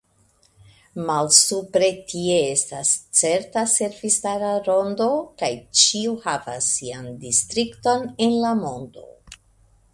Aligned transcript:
Malsupre 1.09 1.89
tie 2.13 2.37
estas 2.53 2.93
certa 3.19 3.65
servistara 3.75 4.51
rondo, 4.69 5.09
kaj 5.43 5.53
ĉiu 5.85 6.19
havas 6.27 6.73
sian 6.79 7.09
distrikton 7.27 8.13
en 8.29 8.37
la 8.47 8.59
mondo. 8.67 9.09